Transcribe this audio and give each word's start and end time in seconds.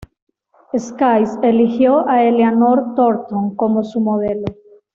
Sykes 0.75 1.37
eligió 1.43 2.09
a 2.09 2.23
Eleanor 2.23 2.95
Thornton 2.95 3.55
como 3.55 3.83
su 3.83 3.99
modelo. 4.01 4.45